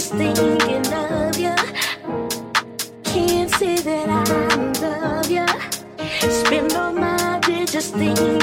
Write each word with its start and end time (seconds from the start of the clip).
just 0.00 0.14
thinking 0.14 0.94
of 0.94 1.38
you. 1.38 1.54
Can't 3.04 3.50
say 3.50 3.76
that 3.76 4.08
I 4.08 4.54
love 4.80 5.30
you. 5.30 5.46
Spend 6.30 6.72
all 6.72 6.92
my 6.94 7.38
days 7.40 7.70
just 7.70 7.92
thinking 7.94 8.39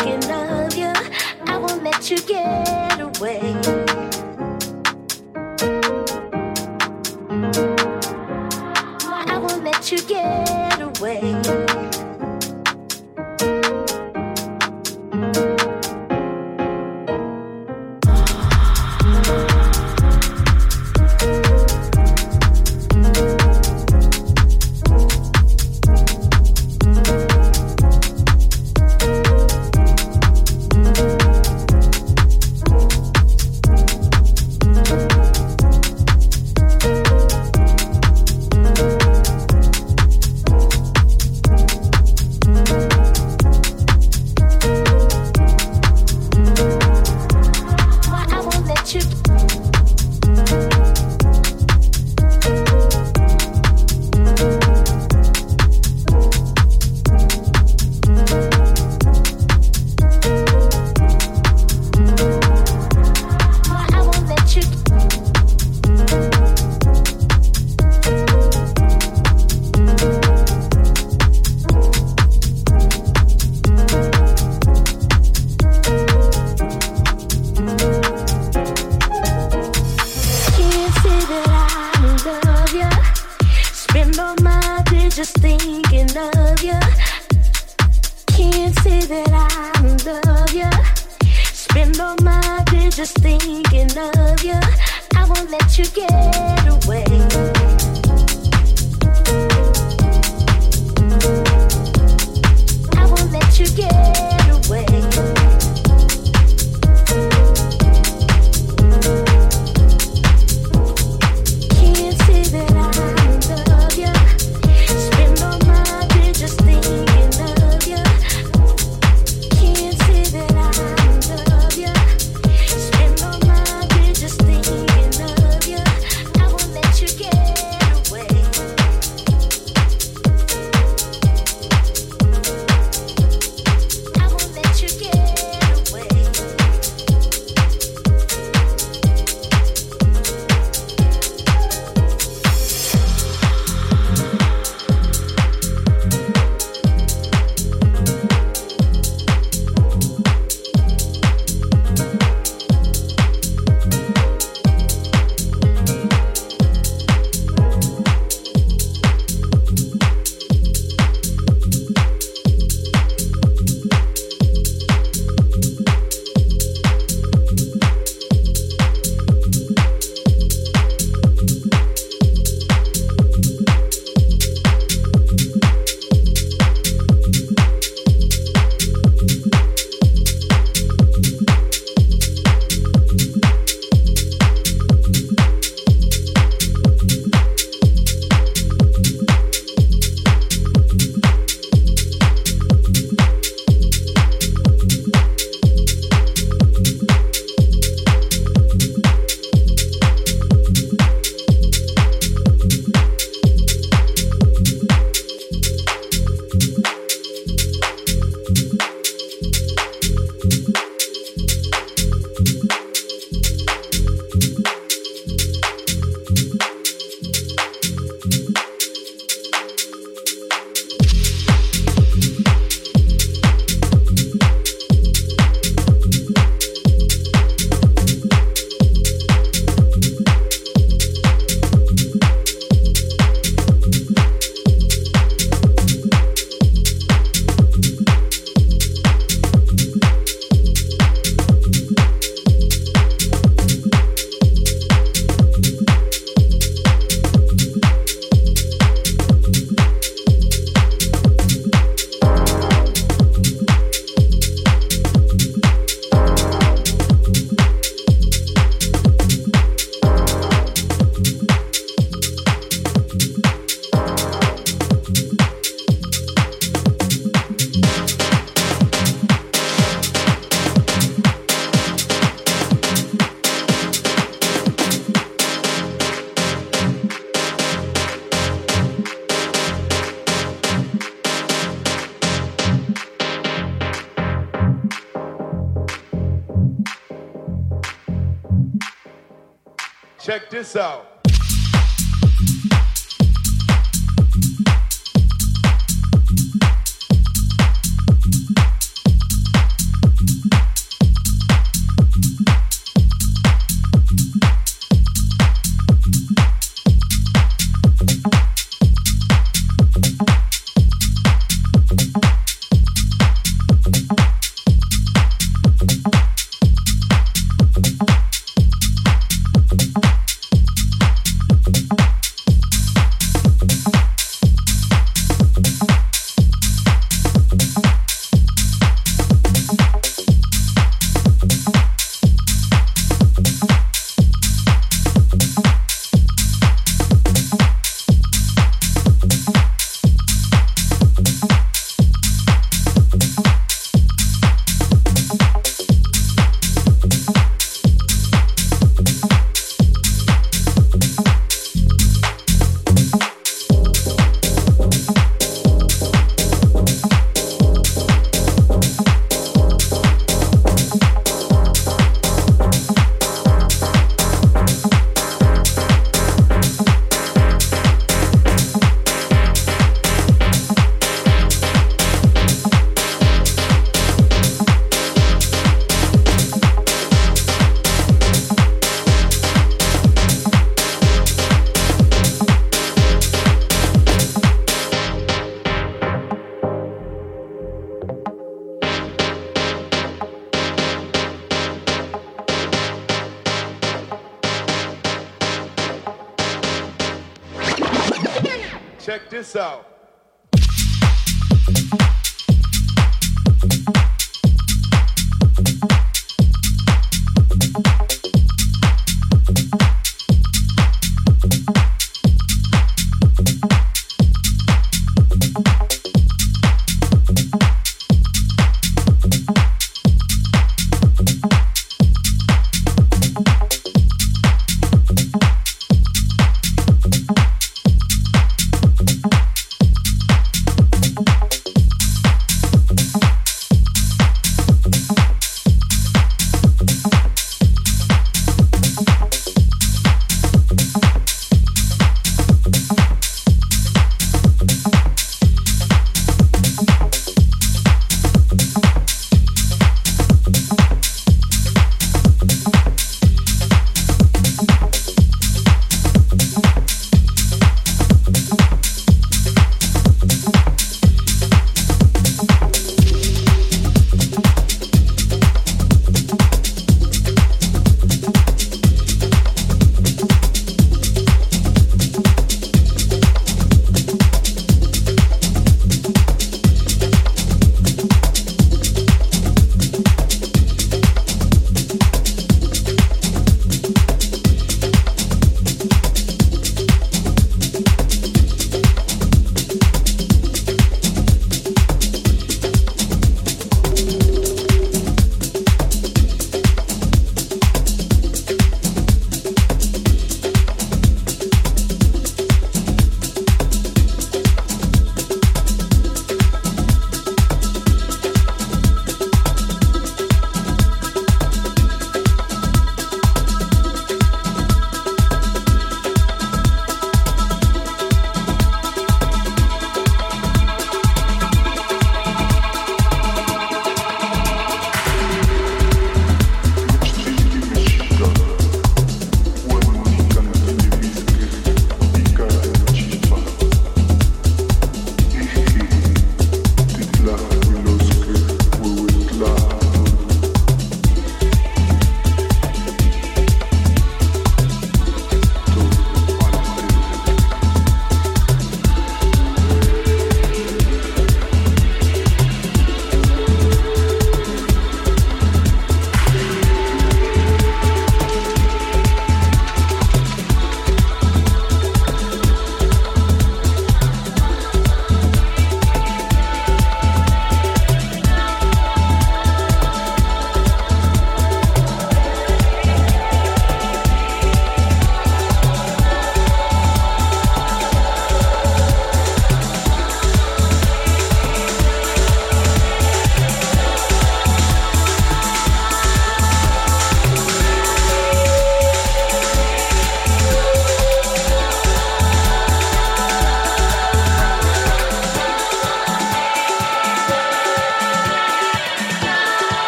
this 290.58 290.76
out. 290.76 290.97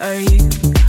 Are 0.00 0.18
you? 0.18 0.79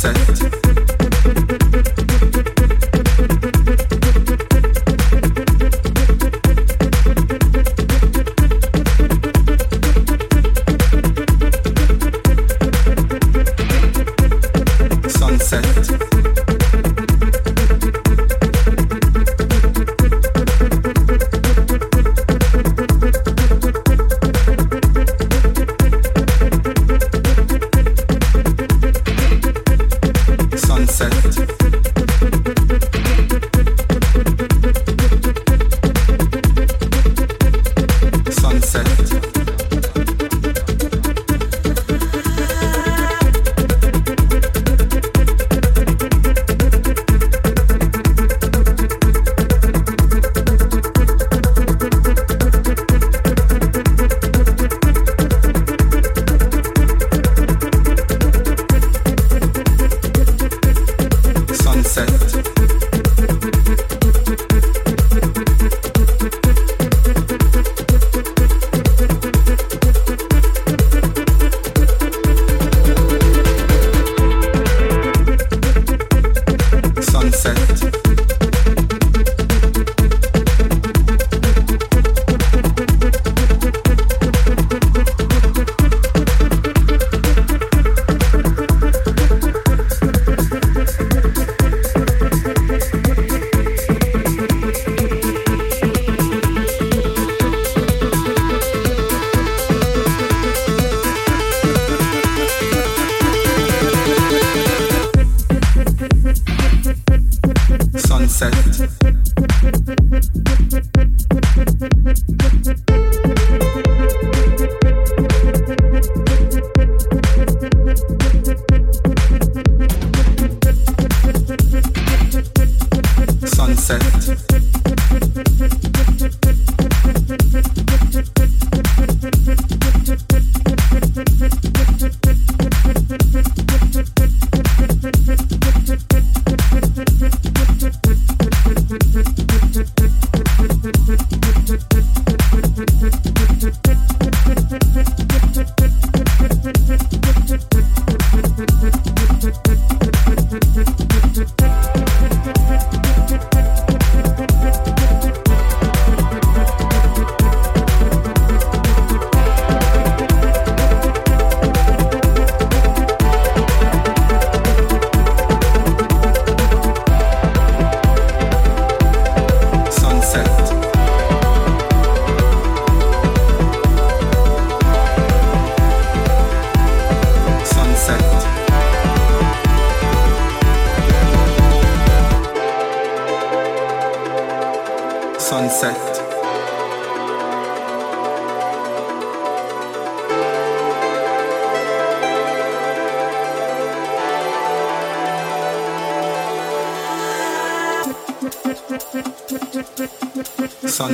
set. 0.00 1.49